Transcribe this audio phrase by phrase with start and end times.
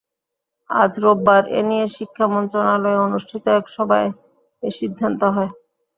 [0.69, 4.09] আজ রোববার এ নিয়ে শিক্ষা মন্ত্রণালয়ে অনুষ্ঠিত এক সভায়
[4.63, 5.51] এই সিদ্ধান্ত হয়।